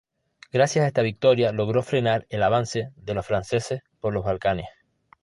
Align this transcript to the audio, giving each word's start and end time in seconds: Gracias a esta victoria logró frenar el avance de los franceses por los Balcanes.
Gracias 0.51 0.83
a 0.83 0.87
esta 0.87 1.03
victoria 1.03 1.51
logró 1.51 1.83
frenar 1.83 2.25
el 2.29 2.41
avance 2.41 2.89
de 2.95 3.13
los 3.13 3.23
franceses 3.23 3.83
por 3.99 4.15
los 4.15 4.25
Balcanes. 4.25 4.65